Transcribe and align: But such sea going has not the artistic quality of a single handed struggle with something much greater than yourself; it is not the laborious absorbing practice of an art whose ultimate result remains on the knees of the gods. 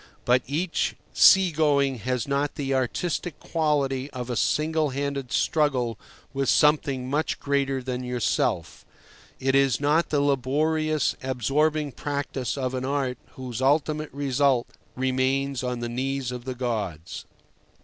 But 0.25 0.41
such 0.49 0.95
sea 1.13 1.51
going 1.51 1.99
has 1.99 2.27
not 2.27 2.55
the 2.55 2.73
artistic 2.73 3.39
quality 3.39 4.09
of 4.09 4.31
a 4.31 4.35
single 4.35 4.89
handed 4.89 5.31
struggle 5.31 5.99
with 6.33 6.49
something 6.49 7.07
much 7.07 7.39
greater 7.39 7.83
than 7.83 8.03
yourself; 8.03 8.83
it 9.39 9.53
is 9.53 9.79
not 9.79 10.09
the 10.09 10.19
laborious 10.19 11.15
absorbing 11.21 11.91
practice 11.91 12.57
of 12.57 12.73
an 12.73 12.83
art 12.83 13.19
whose 13.33 13.61
ultimate 13.61 14.11
result 14.11 14.65
remains 14.95 15.61
on 15.63 15.81
the 15.81 15.87
knees 15.89 16.31
of 16.31 16.45
the 16.45 16.55
gods. 16.55 17.25